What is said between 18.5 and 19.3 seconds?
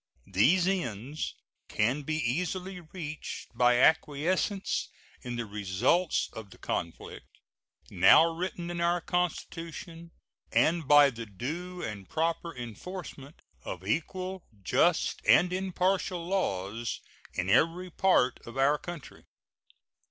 our country.